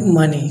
[0.00, 0.50] Money,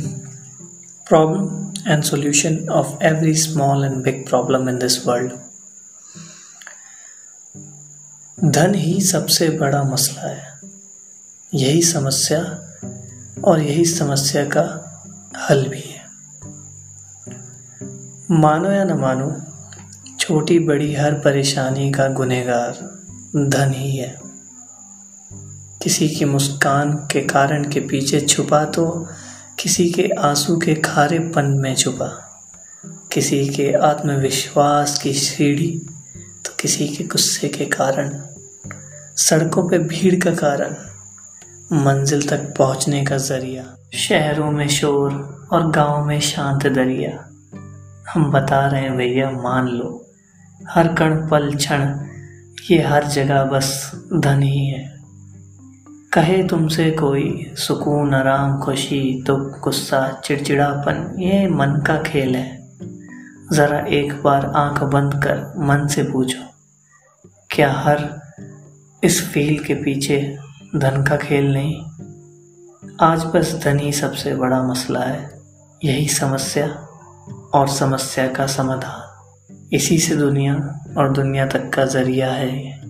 [1.11, 1.45] problem
[1.87, 5.31] and solution of every small and big problem in this world.
[8.51, 10.59] धन ही सबसे बड़ा मसला है।
[11.53, 12.39] यही समस्या
[13.43, 14.83] और यही समस्या का
[15.49, 16.05] हल भी है।
[18.31, 19.41] मानो या न मानो
[20.19, 22.71] छोटी बड़ी हर परेशानी का गुनहगार
[23.49, 24.19] धन ही है।
[25.81, 29.07] किसी की मुस्कान के कारण के पीछे छुपा तो
[29.59, 32.07] किसी के आँसू के खारेपन में छुपा,
[33.11, 35.87] किसी के आत्मविश्वास की सीढ़ी
[36.45, 38.21] तो किसी के गुस्से के कारण,
[39.15, 40.75] सड़कों पे भीड़ का कारण,
[41.73, 47.29] मंजिल तक पहुँचने का ज़रिया, शहरों में शोर और गाँव में शांत दरिया।
[48.13, 50.11] हम बता रहे हैं, भैया, मान लो,
[50.69, 51.99] हर कण पल क्षण,
[52.71, 54.96] ये हर जगह बस धन ही है।
[56.17, 62.71] कहे तुमसे कोई सुकून, आराम, खुशी, दुख, गुस्सा, चिड़चिड़ापन, ये मन का खेल है।
[63.53, 66.39] ज़रा एक बार आँख बंद कर मन से पूछो,
[67.49, 68.21] क्या हर
[69.03, 70.37] इस फील के पीछे
[70.75, 71.75] धन का खेल नहीं?
[73.01, 75.29] आज बस धन ही सबसे बड़ा मसला है,
[75.85, 76.67] यही समस्या
[77.53, 80.55] और समस्या का समाधान। इसी से दुनिया
[80.97, 82.86] और दुनिया तक का ज़रिया है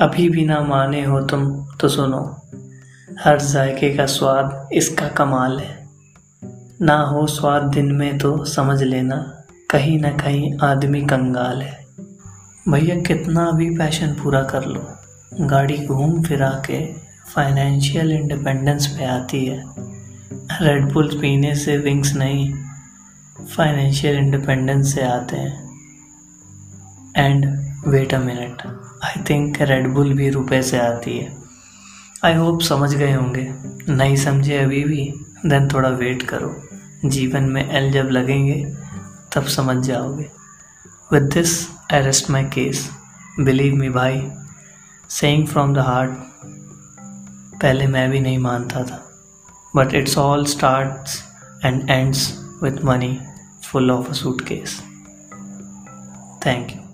[0.00, 2.36] अभी भी ना माने हो तुम तो सुनो।
[3.24, 5.88] हर जायके का स्वाद इसका कमाल है।
[6.82, 9.16] ना हो स्वाद दिन में तो समझ लेना,
[9.70, 11.86] कहीं ना कहीं आदमी कंगाल है।
[12.68, 14.86] भैया, कितना भी पैशन पूरा कर लो।
[15.40, 16.92] गाड़ी घूम फिरा के
[17.34, 19.64] फाइनेंशियल इंडिपेंडेंस पे आती है।
[20.62, 22.52] रेड बुल पीने से विंग्स नहीं
[23.56, 25.70] फाइनेंशियल इंडिपेंडेंस से आते हैं।
[27.16, 28.62] And wait a minute
[29.04, 31.36] I think Red Bull भी रुपए से आती है।
[32.24, 33.46] आई होप समझ गए होंगे।
[33.92, 35.14] नहीं समझे अभी भी
[35.46, 36.54] देन थोड़ा वेट करो।
[37.04, 38.76] जीवन में एल जब लगेंगे,
[39.34, 40.30] तब समझ जाओगे।
[41.12, 42.90] With this I rest my case
[43.40, 44.30] believe me भाई।
[45.10, 46.10] सेइंग फ्रॉम द हार्ट
[47.62, 49.02] पहले मैं भी नहीं मानता था।
[49.76, 51.24] But it's all starts
[51.64, 53.18] and ends with money
[53.64, 54.80] full of a suitcase
[56.46, 56.89] thank you